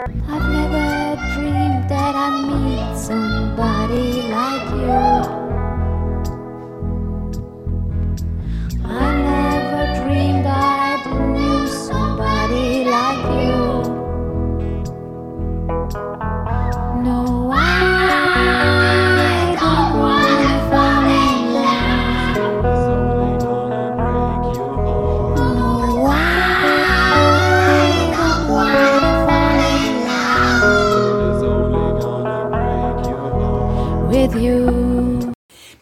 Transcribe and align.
I've 0.00 0.48
never 0.48 1.16
dreamed 1.34 1.90
that 1.90 2.14
I'd 2.14 2.46
meet 2.46 2.96
somebody 2.96 4.22
like 4.30 4.70
you. 4.70 5.47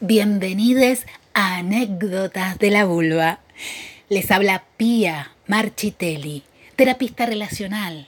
Bienvenidos 0.06 1.00
a 1.34 1.56
Anécdotas 1.56 2.60
de 2.60 2.70
la 2.70 2.84
Vulva. 2.84 3.40
Les 4.08 4.30
habla 4.30 4.62
Pía 4.76 5.32
Marchitelli, 5.48 6.44
terapista 6.76 7.26
relacional, 7.26 8.06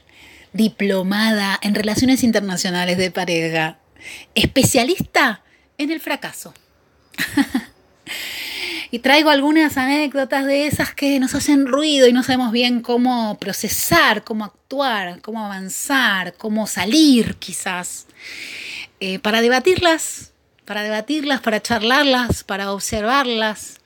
diplomada 0.53 1.59
en 1.61 1.75
relaciones 1.75 2.23
internacionales 2.23 2.99
de 2.99 3.11
pareja, 3.11 3.79
especialista 4.37 5.43
en 5.77 5.91
el 5.91 5.99
fracaso. 5.99 6.55
y 8.93 9.01
traigo 9.01 9.31
algunas 9.31 9.77
anécdotas 9.77 10.47
de 10.47 10.69
esas 10.69 10.95
que 10.95 11.19
nos 11.19 11.35
hacen 11.35 11.67
ruido 11.67 12.07
y 12.07 12.13
no 12.13 12.23
sabemos 12.23 12.53
bien 12.53 12.81
cómo 12.81 13.37
procesar, 13.41 14.23
cómo 14.23 14.45
actuar, 14.45 15.21
cómo 15.21 15.45
avanzar, 15.45 16.35
cómo 16.35 16.69
salir 16.69 17.35
quizás, 17.39 18.07
eh, 19.01 19.19
para 19.19 19.41
debatirlas 19.41 20.33
para 20.69 20.83
debatirlas, 20.83 21.41
para 21.41 21.63
charlarlas, 21.63 22.45
para 22.45 22.73
observarlas 22.73 23.81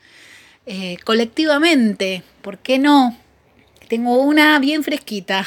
eh, 0.66 0.96
colectivamente. 1.04 2.24
¿Por 2.42 2.58
qué 2.58 2.80
no? 2.80 3.16
Tengo 3.86 4.20
una 4.20 4.58
bien 4.58 4.82
fresquita. 4.82 5.46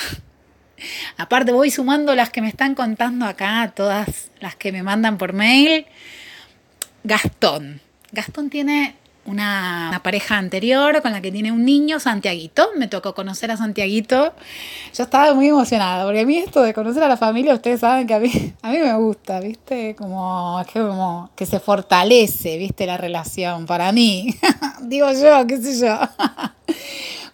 Aparte 1.17 1.51
voy 1.51 1.71
sumando 1.71 2.15
las 2.15 2.29
que 2.29 2.39
me 2.39 2.47
están 2.47 2.73
contando 2.73 3.25
acá, 3.25 3.73
todas 3.75 4.31
las 4.39 4.55
que 4.55 4.71
me 4.71 4.81
mandan 4.81 5.17
por 5.17 5.33
mail. 5.33 5.85
Gastón. 7.03 7.81
Gastón 8.13 8.49
tiene 8.49 8.95
una, 9.25 9.99
pareja 10.03 10.37
anterior 10.37 11.01
con 11.01 11.11
la 11.11 11.21
que 11.21 11.31
tiene 11.31 11.51
un 11.51 11.65
niño, 11.65 11.99
Santiaguito. 11.99 12.69
Me 12.77 12.87
tocó 12.87 13.13
conocer 13.13 13.51
a 13.51 13.57
Santiaguito. 13.57 14.33
Yo 14.93 15.03
estaba 15.03 15.33
muy 15.33 15.47
emocionada, 15.47 16.05
porque 16.05 16.21
a 16.21 16.25
mí 16.25 16.37
esto 16.37 16.61
de 16.61 16.73
conocer 16.73 17.03
a 17.03 17.07
la 17.07 17.17
familia, 17.17 17.53
ustedes 17.53 17.79
saben 17.79 18.07
que 18.07 18.13
a 18.13 18.19
mí, 18.19 18.31
a 18.61 18.71
mí 18.71 18.77
me 18.77 18.93
gusta, 18.97 19.39
¿viste? 19.39 19.95
Como, 19.95 20.63
que 20.71 20.79
como 20.79 21.29
que 21.35 21.45
se 21.45 21.59
fortalece, 21.59 22.57
¿viste? 22.57 22.85
La 22.85 22.97
relación 22.97 23.65
para 23.65 23.91
mí. 23.91 24.35
Digo 24.81 25.11
yo, 25.11 25.45
qué 25.47 25.57
sé 25.57 25.85
yo. 25.85 25.99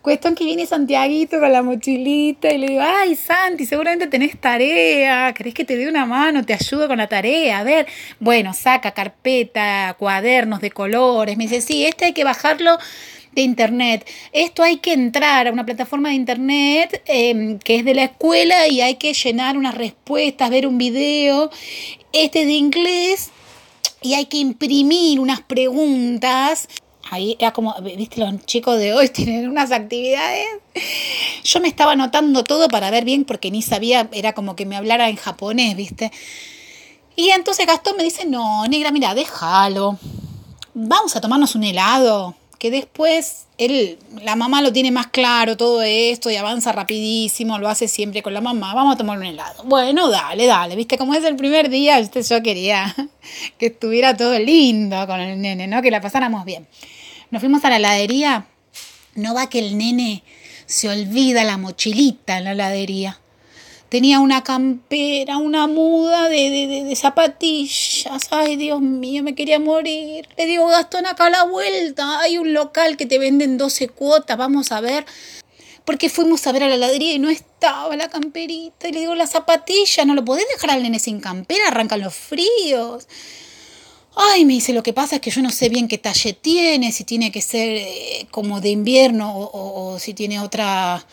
Cuestión 0.02 0.34
que 0.34 0.46
viene 0.46 0.66
Santiaguito 0.66 1.40
con 1.40 1.54
la 1.54 1.62
mochilita 1.62 2.52
y 2.52 2.58
le 2.58 2.68
digo, 2.70 2.82
ay 2.82 3.16
Santi, 3.16 3.68
seguramente 3.68 4.08
tenés 4.08 4.36
tarea, 4.40 5.32
¿querés 5.34 5.54
que 5.54 5.64
te 5.64 5.78
dé 5.78 5.88
una 5.88 6.08
mano? 6.08 6.44
Te 6.44 6.54
ayudo 6.54 6.88
con 6.88 6.98
la 6.98 7.08
tarea. 7.08 7.60
A 7.60 7.64
ver, 7.64 7.86
bueno, 8.20 8.52
saca 8.56 8.92
carpeta, 8.92 9.96
cuadernos 10.00 10.60
de 10.60 10.72
colores. 10.72 11.38
Me 11.38 11.44
dice, 11.44 11.62
sí, 11.62 11.86
este 11.86 12.06
hay 12.06 12.14
que 12.14 12.24
bajarlo 12.24 12.80
de 13.34 13.44
internet. 13.44 14.10
Esto 14.34 14.64
hay 14.64 14.78
que 14.78 14.94
entrar 14.94 15.48
a 15.48 15.52
una 15.52 15.68
plataforma 15.68 16.10
de 16.10 16.16
internet 16.16 17.04
eh, 17.06 17.60
que 17.64 17.76
es 17.76 17.86
de 17.86 17.94
la 17.94 18.06
escuela 18.06 18.68
y 18.68 18.82
hay 18.82 18.96
que 18.96 19.14
llenar 19.14 19.56
unas 19.56 19.76
respuestas, 19.76 20.50
ver 20.50 20.66
un 20.66 20.80
video. 20.80 21.52
Este 22.12 22.46
de 22.46 22.54
inglés 22.54 23.30
y 24.02 24.16
hay 24.16 24.26
que 24.26 24.38
imprimir 24.38 25.20
unas 25.20 25.42
preguntas 25.42 26.68
ahí 27.12 27.36
era 27.40 27.52
como, 27.52 27.76
viste, 27.82 28.20
los 28.22 28.46
chicos 28.46 28.80
de 28.80 28.94
hoy 28.94 29.10
tienen 29.14 29.48
unas 29.48 29.72
actividades. 29.72 30.48
Yo 31.44 31.60
me 31.60 31.68
estaba 31.68 31.92
anotando 31.92 32.44
todo 32.44 32.68
para 32.70 32.90
ver 32.90 33.06
bien 33.06 33.26
porque 33.26 33.52
ni 33.52 33.62
sabía, 33.62 34.10
era 34.12 34.34
como 34.34 34.56
que 34.56 34.66
me 34.66 34.78
hablara 34.78 35.10
en 35.10 35.18
japonés, 35.18 35.76
viste. 35.76 36.12
Y 37.16 37.30
entonces 37.30 37.68
Gastón 37.68 37.98
me 37.98 38.04
dice, 38.04 38.26
no, 38.26 38.66
negra, 38.68 38.92
mira, 38.92 39.14
déjalo. 39.14 40.00
Vamos 40.74 41.16
a 41.16 41.22
tomarnos 41.22 41.54
un 41.56 41.66
helado. 41.66 42.36
Que 42.58 42.72
después 42.72 43.48
él, 43.58 43.98
la 44.22 44.36
mamá 44.36 44.62
lo 44.62 44.72
tiene 44.72 44.92
más 44.92 45.08
claro 45.08 45.58
todo 45.58 45.82
esto 45.82 46.30
y 46.30 46.36
avanza 46.36 46.72
rapidísimo, 46.72 47.58
lo 47.58 47.68
hace 47.68 47.88
siempre 47.88 48.22
con 48.22 48.36
la 48.36 48.42
mamá. 48.42 48.74
Vamos 48.74 48.94
a 48.94 48.98
tomar 48.98 49.18
un 49.18 49.26
helado. 49.26 49.64
Bueno, 49.66 50.10
dale, 50.10 50.46
dale. 50.46 50.76
Viste, 50.76 50.98
como 50.98 51.16
es 51.16 51.24
el 51.26 51.36
primer 51.36 51.70
día, 51.70 52.00
yo 52.00 52.44
quería 52.44 52.96
que 53.58 53.66
estuviera 53.66 54.16
todo 54.16 54.38
lindo 54.40 55.06
con 55.08 55.20
el 55.20 55.42
nene, 55.42 55.68
¿no? 55.68 55.82
Que 55.82 55.92
la 55.92 56.00
pasáramos 56.00 56.46
bien. 56.46 56.68
Nos 57.32 57.40
fuimos 57.40 57.64
a 57.64 57.70
la 57.70 57.78
heladería. 57.78 58.46
No 59.16 59.34
va 59.34 59.50
que 59.50 59.60
el 59.60 59.78
nene 59.78 60.24
se 60.66 60.90
olvida 60.90 61.46
la 61.46 61.58
mochilita 61.58 62.38
en 62.38 62.44
la 62.44 62.52
heladería. 62.52 63.22
Tenía 63.88 64.20
una 64.20 64.44
campera, 64.44 65.38
una 65.38 65.68
muda 65.68 66.28
de, 66.28 66.50
de, 66.50 66.84
de, 66.84 66.96
zapatillas. 66.96 68.28
Ay, 68.32 68.58
Dios 68.58 68.82
mío, 68.82 69.24
me 69.24 69.34
quería 69.34 69.60
morir. 69.60 70.28
Le 70.38 70.46
digo, 70.46 70.68
Gastón, 70.68 71.06
acá 71.06 71.28
a 71.28 71.30
la 71.30 71.44
vuelta. 71.44 72.20
Hay 72.20 72.38
un 72.38 72.54
local 72.54 72.98
que 72.98 73.06
te 73.06 73.18
venden 73.18 73.58
12 73.58 73.88
cuotas. 73.90 74.38
Vamos 74.38 74.74
a 74.74 74.82
ver. 74.82 75.06
Porque 75.86 76.10
fuimos 76.10 76.46
a 76.48 76.52
ver 76.52 76.64
a 76.64 76.68
la 76.68 76.76
heladería 76.76 77.14
y 77.14 77.20
no 77.20 77.30
estaba 77.30 77.96
la 77.96 78.10
camperita. 78.10 78.90
Y 78.90 78.92
le 78.92 79.00
digo, 79.02 79.16
la 79.16 79.28
zapatilla, 79.28 80.04
no 80.04 80.16
lo 80.16 80.24
podés 80.24 80.46
dejar 80.54 80.72
al 80.72 80.84
nene 80.84 81.00
sin 81.00 81.22
campera, 81.22 81.68
arrancan 81.68 82.02
los 82.02 82.14
fríos. 82.14 83.08
Ay, 84.16 84.44
me 84.44 84.54
dice, 84.54 84.74
lo 84.74 84.84
que 84.84 84.94
pasa 84.94 85.16
es 85.16 85.22
que 85.22 85.32
yo 85.32 85.42
no 85.42 85.52
sé 85.52 85.70
bien 85.70 85.88
qué 85.88 85.98
talle 85.98 86.34
tiene, 86.34 86.92
si 86.92 87.06
tiene 87.06 87.32
que 87.32 87.42
ser 87.42 87.70
eh, 87.78 88.28
como 88.30 88.60
de 88.60 88.70
invierno 88.70 89.32
o, 89.34 89.98
si 90.00 90.14
tiene 90.14 90.42
otra 90.42 91.06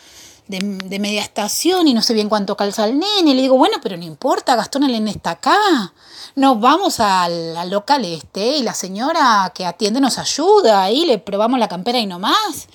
de, 0.47 0.99
media 0.99 1.21
estación 1.21 1.87
y 1.87 1.93
no 1.93 2.01
sé 2.01 2.13
bien 2.13 2.27
cuánto 2.27 2.57
calza 2.57 2.85
el 2.85 2.99
nene. 2.99 3.35
Le 3.35 3.41
digo, 3.41 3.57
bueno, 3.57 3.77
pero 3.81 3.95
no 3.95 4.03
importa, 4.03 4.55
Gastón, 4.55 4.83
el 4.83 4.91
nene 4.91 5.11
está 5.11 5.31
acá. 5.31 5.93
Nos 6.35 6.59
vamos 6.59 6.99
al, 6.99 7.55
al 7.55 7.69
local 7.69 8.03
este 8.03 8.57
y 8.57 8.63
la 8.63 8.73
señora 8.73 9.51
que 9.55 9.65
atiende 9.65 10.01
nos 10.01 10.17
ayuda. 10.17 10.83
Ahí 10.83 11.05
le 11.05 11.19
probamos 11.19 11.57
la 11.59 11.69
campera 11.69 11.99
y 11.99 12.05
no 12.05 12.19
más. 12.19 12.67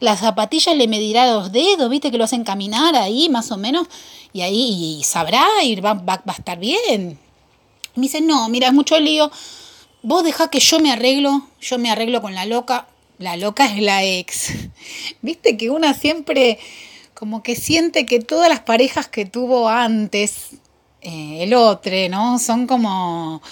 Las 0.00 0.20
zapatillas 0.20 0.76
le 0.76 0.88
medirá 0.88 1.32
los 1.32 1.52
dedos, 1.52 1.90
viste 1.90 2.10
que 2.10 2.18
lo 2.18 2.24
hacen 2.24 2.42
caminar 2.42 2.96
ahí 2.96 3.28
más 3.28 3.52
o 3.52 3.56
menos 3.56 3.86
y 4.32 4.40
ahí 4.40 4.98
y 4.98 5.04
sabrá 5.04 5.46
y 5.62 5.76
va, 5.76 5.94
va, 5.94 6.22
va 6.26 6.32
a 6.32 6.32
estar 6.32 6.58
bien. 6.58 7.18
Me 7.96 8.02
dice, 8.02 8.20
no, 8.20 8.48
mira, 8.48 8.68
es 8.68 8.72
mucho 8.72 8.98
lío. 8.98 9.30
Vos 10.02 10.24
dejá 10.24 10.48
que 10.48 10.60
yo 10.60 10.80
me 10.80 10.92
arreglo, 10.92 11.46
yo 11.60 11.78
me 11.78 11.90
arreglo 11.90 12.22
con 12.22 12.34
la 12.34 12.46
loca. 12.46 12.86
La 13.18 13.36
loca 13.36 13.66
es 13.66 13.82
la 13.82 14.04
ex. 14.04 14.52
Viste 15.22 15.56
que 15.56 15.70
una 15.70 15.94
siempre 15.94 16.58
como 17.14 17.42
que 17.42 17.54
siente 17.54 18.06
que 18.06 18.20
todas 18.20 18.48
las 18.48 18.60
parejas 18.60 19.06
que 19.08 19.26
tuvo 19.26 19.68
antes, 19.68 20.52
eh, 21.02 21.42
el 21.42 21.52
otro, 21.52 21.92
¿no? 22.08 22.38
Son 22.38 22.66
como 22.66 23.42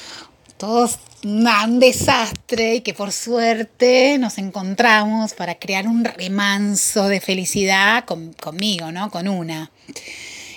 todos 0.56 0.98
un 1.25 1.81
desastre 1.81 2.77
y 2.77 2.81
que 2.81 2.94
por 2.94 3.12
suerte 3.12 4.19
nos 4.19 4.38
encontramos 4.38 5.34
para 5.34 5.56
crear 5.56 5.87
un 5.87 6.04
remanso 6.04 7.09
de 7.09 7.21
felicidad 7.21 8.04
con, 8.04 8.32
conmigo, 8.34 8.93
¿no? 8.93 9.10
Con 9.10 9.28
una. 9.28 9.71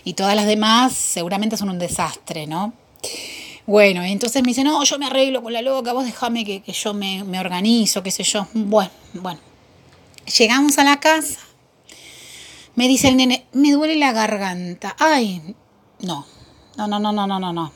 Y 0.04 0.14
todas 0.14 0.36
las 0.36 0.46
demás 0.46 0.94
seguramente 0.94 1.58
son 1.58 1.70
un 1.70 1.80
desastre, 1.80 2.48
¿no? 2.48 2.74
Bueno, 3.72 4.04
entonces 4.04 4.42
me 4.42 4.50
dice, 4.50 4.66
no, 4.66 4.84
yo 4.84 5.00
me 5.00 5.06
arreglo 5.06 5.42
con 5.42 5.54
la 5.54 5.62
loca, 5.62 5.94
vos 5.94 6.04
déjame 6.04 6.44
que, 6.44 6.62
que, 6.62 6.74
yo 6.74 6.94
me, 6.94 7.24
me 7.24 7.40
organizo, 7.40 8.04
qué 8.04 8.12
sé 8.12 8.24
yo. 8.24 8.46
Bueno, 8.54 8.92
bueno. 9.14 9.40
Llegamos 10.38 10.78
a 10.78 10.84
la 10.84 11.00
casa. 11.00 11.40
Me 12.76 12.90
dice 12.90 13.08
el 13.08 13.16
nene, 13.16 13.46
me 13.54 13.72
duele 13.72 13.96
la 13.96 14.12
garganta. 14.12 14.94
Ay, 15.00 15.56
no, 16.02 16.28
no, 16.76 16.86
no, 16.86 17.00
no, 17.00 17.14
no, 17.14 17.26
no, 17.26 17.40
no, 17.40 17.54
no. 17.54 17.72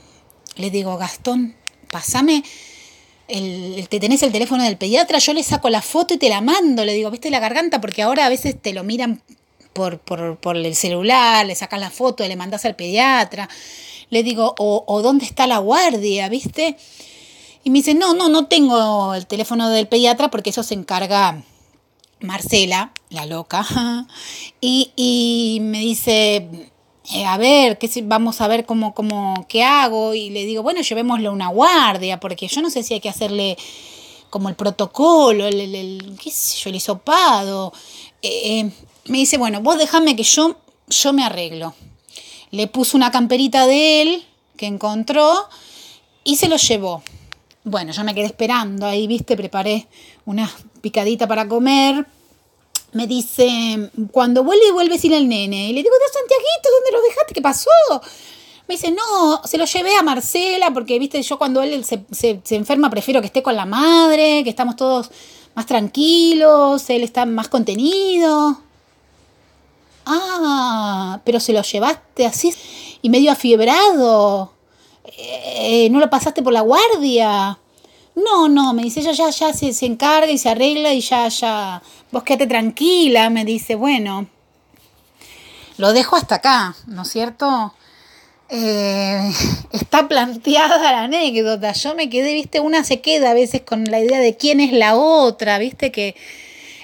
Le 0.58 0.70
digo, 0.70 0.98
Gastón, 0.98 1.56
pasame, 1.90 2.44
el, 3.30 3.88
te 3.88 4.02
tenés 4.02 4.22
el 4.22 4.34
teléfono 4.34 4.66
del 4.66 4.76
pediatra, 4.76 5.20
yo 5.20 5.32
le 5.32 5.44
saco 5.44 5.70
la 5.70 5.82
foto 5.82 6.16
y 6.16 6.18
te 6.18 6.28
la 6.28 6.42
mando. 6.42 6.84
Le 6.84 6.94
digo, 6.94 7.10
¿viste 7.10 7.30
la 7.30 7.40
garganta? 7.40 7.80
Porque 7.80 8.02
ahora 8.02 8.26
a 8.26 8.30
veces 8.30 8.62
te 8.62 8.74
lo 8.74 8.84
miran 8.84 9.22
por, 9.76 10.00
por, 10.00 10.38
por 10.38 10.56
el 10.56 10.74
celular, 10.74 11.46
le 11.46 11.54
sacas 11.54 11.82
la 11.82 11.90
foto 11.90 12.26
le 12.26 12.38
mandas 12.38 12.64
al 12.64 12.78
pediatra. 12.78 13.50
Le 14.10 14.24
digo, 14.24 14.56
o, 14.58 15.02
dónde 15.02 15.26
está 15.26 15.48
la 15.48 15.58
guardia, 15.58 16.30
¿viste? 16.30 16.78
Y 17.66 17.70
me 17.70 17.80
dice, 17.80 17.94
no, 17.94 18.14
no, 18.14 18.30
no 18.30 18.46
tengo 18.46 19.14
el 19.14 19.28
teléfono 19.28 19.70
del 19.70 19.88
pediatra 19.88 20.30
porque 20.30 20.52
eso 20.52 20.64
se 20.64 20.76
encarga 20.76 21.44
Marcela, 22.22 22.94
la 23.10 23.26
loca. 23.26 23.66
Y, 24.62 24.92
y 24.96 25.60
me 25.62 25.80
dice, 25.80 26.48
eh, 27.14 27.26
a 27.26 27.38
ver, 27.38 27.78
¿qué, 27.78 27.90
vamos 28.04 28.40
a 28.42 28.48
ver 28.48 28.66
cómo, 28.66 28.96
cómo, 28.96 29.46
qué 29.50 29.64
hago. 29.64 30.14
Y 30.14 30.30
le 30.30 30.46
digo, 30.46 30.64
bueno, 30.64 30.82
llevémosle 30.82 31.30
una 31.30 31.50
guardia, 31.50 32.20
porque 32.20 32.48
yo 32.48 32.62
no 32.62 32.70
sé 32.70 32.82
si 32.82 32.94
hay 32.94 33.02
que 33.02 33.10
hacerle 33.10 33.58
como 34.30 34.48
el 34.48 34.56
protocolo, 34.56 35.46
el, 35.46 35.60
el, 35.60 35.76
el 35.76 36.18
yo, 36.18 36.70
el 36.70 36.76
hisopado. 36.76 37.74
Eh, 38.22 38.72
me 39.08 39.20
dice, 39.20 39.38
bueno, 39.38 39.62
vos 39.62 39.78
déjame 39.78 40.16
que 40.16 40.24
yo, 40.24 40.58
yo 40.88 41.14
me 41.14 41.24
arreglo. 41.24 41.76
le 42.52 42.68
puso 42.68 42.98
una 42.98 43.12
camperita 43.12 43.68
de 43.68 44.02
él 44.02 44.26
que 44.58 44.66
encontró 44.66 45.48
y 46.24 46.38
se 46.38 46.48
lo 46.48 46.58
llevó. 46.58 47.04
Bueno, 47.64 47.92
yo 47.92 48.04
me 48.04 48.14
quedé 48.14 48.26
esperando 48.26 48.86
ahí, 48.86 49.08
viste, 49.08 49.36
preparé 49.36 49.88
una 50.26 50.50
picadita 50.82 51.28
para 51.28 51.48
comer. 51.48 52.06
Me 52.94 53.08
dice, 53.08 53.90
cuando 54.12 54.44
vuelve, 54.44 54.72
vuelve 54.72 54.98
sin 54.98 55.14
el 55.14 55.28
nene. 55.28 55.70
Y 55.70 55.74
le 55.74 55.84
digo, 55.84 55.96
Santiaguito, 56.14 56.70
¿dónde 56.72 56.92
lo 56.92 57.02
dejaste? 57.02 57.34
¿Qué 57.34 57.42
pasó? 57.42 57.70
Me 58.68 58.76
dice, 58.76 58.92
no, 58.92 59.42
se 59.44 59.58
lo 59.58 59.66
llevé 59.66 59.96
a 59.96 60.04
Marcela 60.04 60.72
porque, 60.74 60.98
viste, 60.98 61.22
yo 61.22 61.38
cuando 61.38 61.62
él 61.62 61.84
se, 61.84 62.06
se 62.12 62.56
enferma 62.56 62.90
prefiero 62.90 63.20
que 63.22 63.28
esté 63.28 63.44
con 63.44 63.56
la 63.56 63.66
madre, 63.66 64.44
que 64.44 64.50
estamos 64.50 64.76
todos 64.76 65.12
más 65.54 65.66
tranquilos, 65.66 66.90
él 66.90 67.04
está 67.04 67.26
más 67.26 67.48
contenido. 67.48 68.65
Ah, 70.06 71.20
pero 71.24 71.40
se 71.40 71.54
lo 71.54 71.62
llevaste 71.62 72.26
así 72.26 72.54
y 73.02 73.10
medio 73.10 73.32
afiebrado. 73.32 74.54
Eh, 75.18 75.90
¿No 75.92 76.00
lo 76.00 76.10
pasaste 76.10 76.42
por 76.42 76.54
la 76.54 76.62
guardia? 76.62 77.60
No, 78.16 78.48
no, 78.48 78.74
me 78.74 78.84
dice, 78.84 79.02
ella 79.02 79.12
ya, 79.12 79.30
ya 79.30 79.54
se, 79.54 79.74
se 79.74 79.86
encarga 79.86 80.32
y 80.32 80.38
se 80.38 80.50
arregla 80.50 80.94
y 80.94 81.02
ya, 81.02 81.28
ya, 81.28 81.82
vos 82.12 82.24
quédate 82.24 82.48
tranquila, 82.48 83.30
me 83.30 83.44
dice, 83.44 83.76
bueno, 83.76 84.28
lo 85.78 85.92
dejo 85.92 86.16
hasta 86.16 86.36
acá, 86.36 86.76
¿no 86.88 87.02
es 87.02 87.10
cierto? 87.10 87.74
Eh, 88.50 89.32
está 89.72 90.08
planteada 90.08 90.92
la 90.92 91.04
anécdota. 91.04 91.74
Yo 91.74 91.96
me 91.96 92.10
quedé, 92.10 92.34
viste, 92.34 92.60
una 92.60 92.84
se 92.84 93.02
queda 93.02 93.32
a 93.32 93.34
veces 93.34 93.62
con 93.62 93.84
la 93.86 94.00
idea 94.00 94.20
de 94.20 94.38
quién 94.38 94.60
es 94.60 94.72
la 94.72 94.96
otra, 94.96 95.58
viste, 95.58 95.92
que 95.92 96.16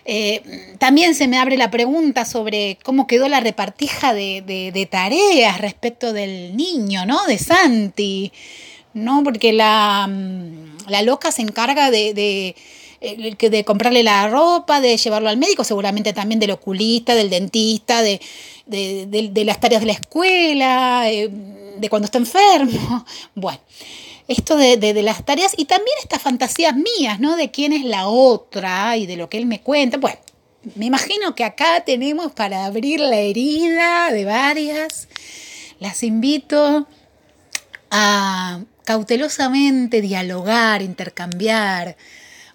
eh, 0.05 0.75
también 0.79 1.13
se 1.15 1.27
me 1.27 1.37
abre 1.37 1.57
la 1.57 1.69
pregunta 1.69 2.25
sobre 2.25 2.77
cómo 2.83 3.07
quedó 3.07 3.27
la 3.27 3.39
repartija 3.39 4.13
de, 4.13 4.87
tareas 4.89 5.61
respecto 5.61 6.13
del 6.13 6.55
niño, 6.55 7.05
¿no? 7.05 7.25
De 7.27 7.37
Santi, 7.37 8.31
¿no? 8.93 9.23
Porque 9.23 9.53
la, 9.53 10.07
mm, 10.09 10.89
la 10.89 11.01
loca 11.03 11.31
se 11.31 11.43
encarga 11.43 11.91
de, 11.91 12.13
de, 12.13 12.55
eh, 13.01 13.35
de, 13.49 13.63
comprarle 13.63 14.03
la 14.03 14.27
ropa, 14.27 14.81
de 14.81 14.97
llevarlo 14.97 15.29
al 15.29 15.37
médico, 15.37 15.63
seguramente 15.63 16.13
también 16.13 16.39
del 16.39 16.51
oculista, 16.51 17.13
del 17.15 17.29
dentista, 17.29 18.01
de, 18.01 18.19
las 19.45 19.59
tareas 19.59 19.81
de 19.81 19.87
la 19.87 19.93
escuela, 19.93 21.11
eh, 21.11 21.29
de 21.77 21.89
cuando 21.89 22.05
está 22.05 22.17
enfermo. 22.17 23.05
Bueno 23.35 23.59
esto 24.31 24.57
de, 24.57 24.93
las 25.03 25.25
tareas 25.25 25.53
y 25.57 25.65
también 25.65 25.95
estas 26.01 26.21
fantasías 26.21 26.75
mías, 26.75 27.19
¿no? 27.19 27.35
De 27.35 27.51
quién 27.51 27.73
es 27.73 27.83
la 27.83 28.07
otra 28.07 28.97
y 28.97 29.05
de 29.05 29.17
lo 29.17 29.29
que 29.29 29.37
él 29.37 29.45
me 29.45 29.61
cuenta. 29.61 29.97
Bueno, 29.97 30.17
me 30.75 30.85
imagino 30.85 31.35
que 31.35 31.43
acá 31.43 31.83
tenemos 31.85 32.31
para 32.31 32.65
abrir 32.65 32.99
la 32.99 33.17
herida 33.17 34.11
de 34.11 34.25
varias. 34.25 35.07
Las 35.79 36.03
invito 36.03 36.87
a 37.89 38.61
cautelosamente 38.85 40.01
dialogar, 40.01 40.81
intercambiar, 40.81 41.97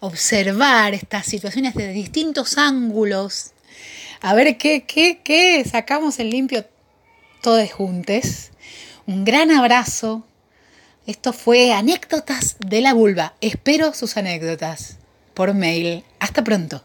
observar 0.00 0.94
estas 0.94 1.26
situaciones 1.26 1.74
de 1.74 1.92
distintos 1.92 2.58
ángulos, 2.58 3.52
a 4.20 4.34
ver 4.34 4.56
qué, 4.56 4.84
qué, 4.84 5.20
qué 5.22 5.64
sacamos 5.64 6.18
en 6.18 6.30
limpio 6.30 6.64
todos 7.42 7.70
juntos. 7.72 8.50
Un 9.06 9.24
gran 9.24 9.50
abrazo 9.50 10.24
esto 11.06 11.32
fue 11.32 11.72
Anécdotas 11.72 12.56
de 12.58 12.80
la 12.80 12.92
Vulva. 12.92 13.34
Espero 13.40 13.94
sus 13.94 14.16
anécdotas 14.16 14.96
por 15.34 15.54
mail. 15.54 16.04
Hasta 16.18 16.42
pronto. 16.42 16.82